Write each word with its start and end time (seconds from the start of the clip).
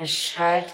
Es 0.00 0.10
schallt. 0.16 0.72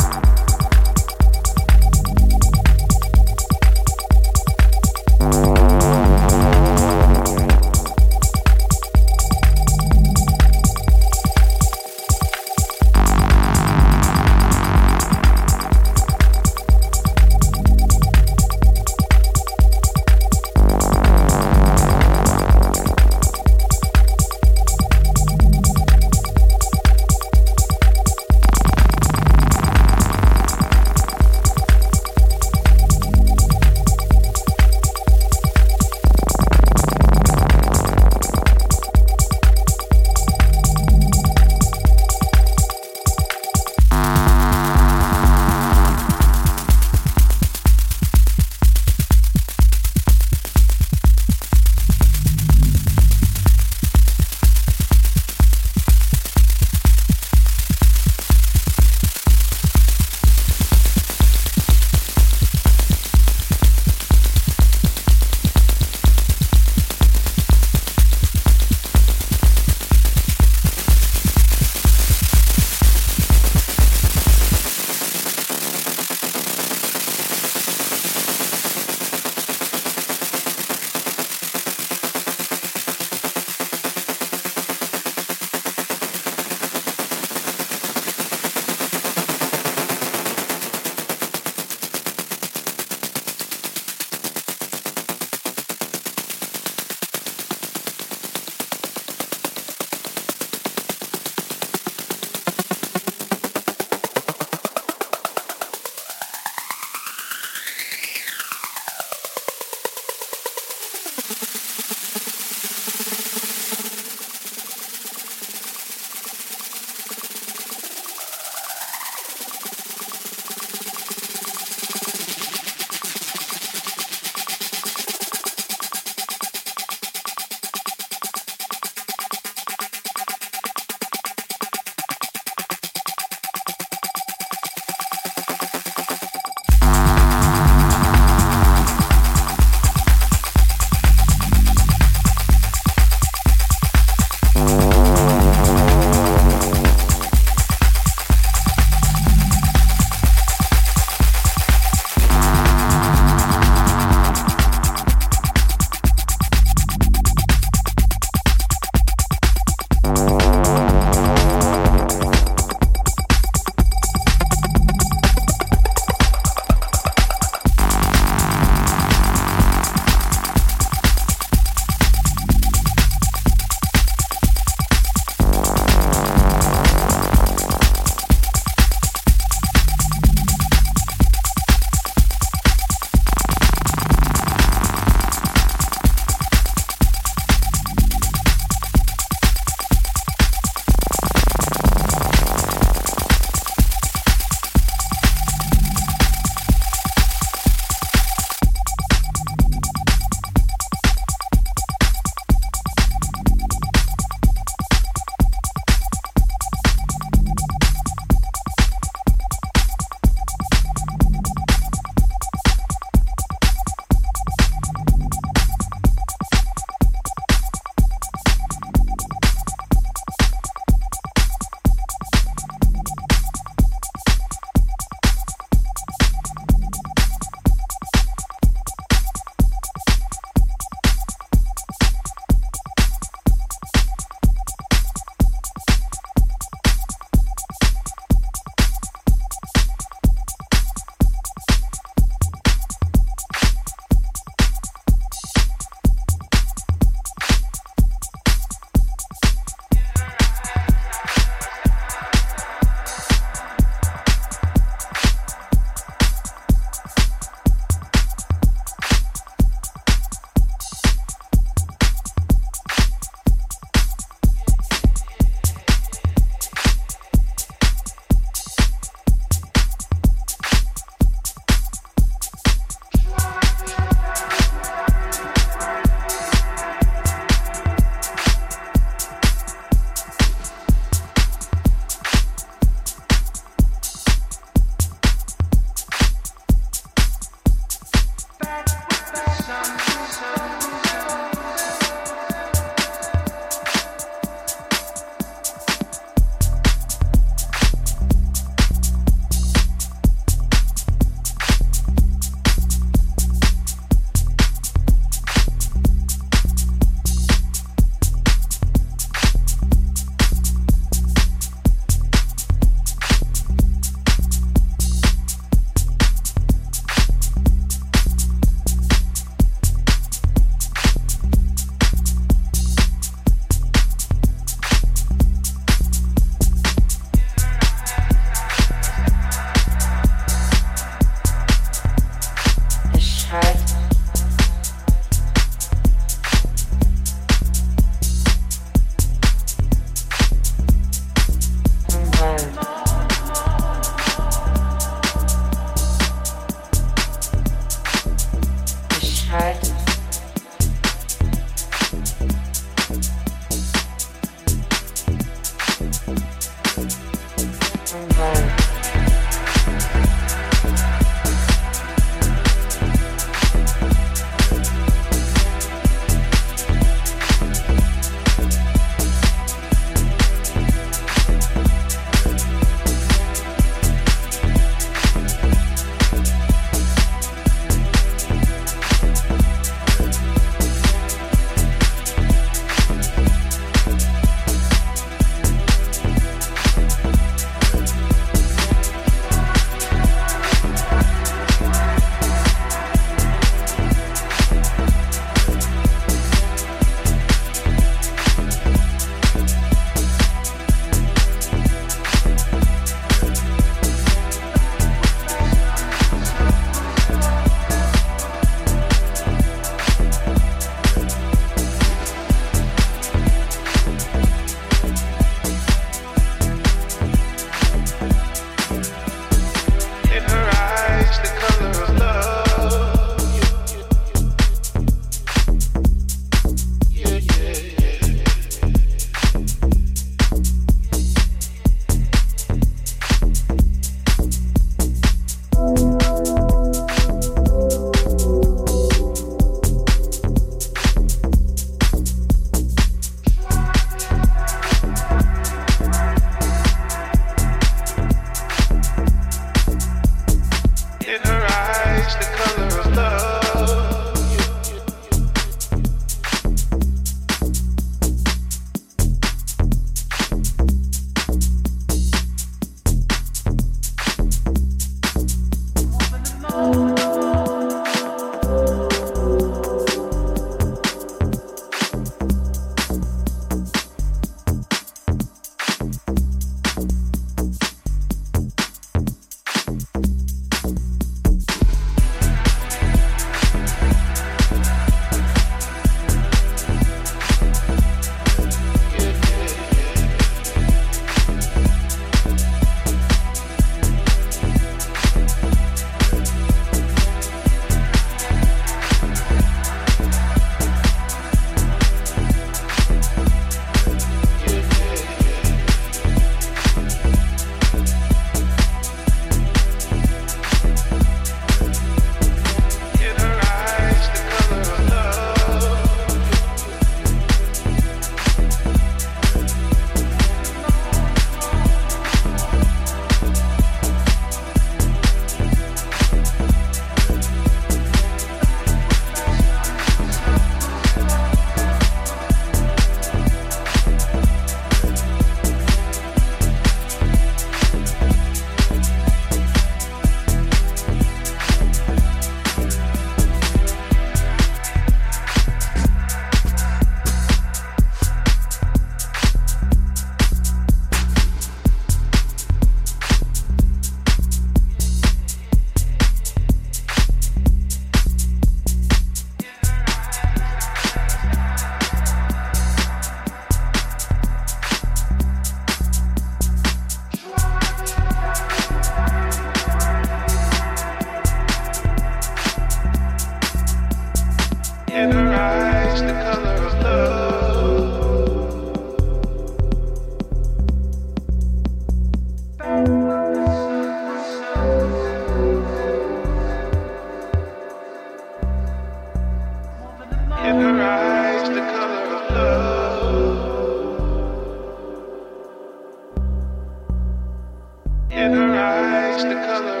In 598.41 598.53
her 598.53 598.73
eyes, 598.73 599.43
the 599.43 599.53
color 599.53 600.00